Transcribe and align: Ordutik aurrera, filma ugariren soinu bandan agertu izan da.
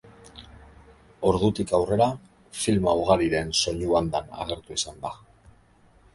Ordutik 1.31 1.73
aurrera, 1.79 2.07
filma 2.63 2.97
ugariren 3.03 3.53
soinu 3.61 3.93
bandan 3.93 4.35
agertu 4.47 4.81
izan 4.81 5.01
da. 5.07 5.15